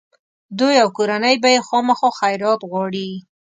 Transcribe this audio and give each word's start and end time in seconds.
دوی 0.59 0.75
او 0.83 0.89
کورنۍ 0.97 1.35
به 1.43 1.49
یې 1.53 1.59
خامخا 1.67 2.09
خیرات 2.19 2.59
غواړي. 2.71 3.09